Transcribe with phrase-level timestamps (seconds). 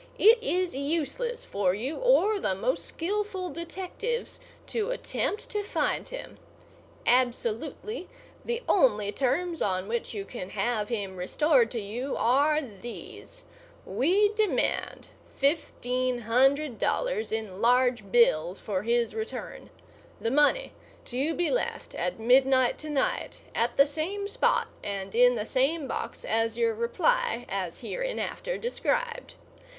[0.17, 6.39] It is useless for you or the most skilful detectives to attempt to find him.
[7.05, 8.09] Absolutely,
[8.43, 13.43] the only terms on which you can have him restored to you are these:
[13.85, 19.69] We demand fifteen hundred dollars in large bills for his return;
[20.19, 20.73] the money
[21.05, 25.87] to be left at midnight to night at the same spot and in the same
[25.87, 29.35] box as your reply—as hereinafter described.